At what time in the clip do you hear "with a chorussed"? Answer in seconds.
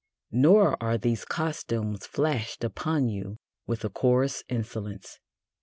3.67-4.45